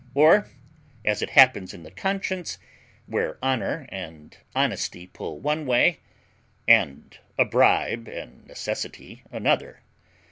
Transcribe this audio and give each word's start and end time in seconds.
Or, 0.15 0.49
as 1.05 1.21
it 1.21 1.29
happens 1.29 1.75
in 1.75 1.83
the 1.83 1.91
conscience, 1.91 2.57
where 3.05 3.37
honour 3.43 3.85
and 3.89 4.35
honesty 4.55 5.05
pull 5.05 5.39
one 5.39 5.67
way, 5.67 5.99
and 6.67 7.15
a 7.37 7.45
bribe 7.45 8.07
and 8.07 8.43
necessity 8.47 9.21
another. 9.31 9.83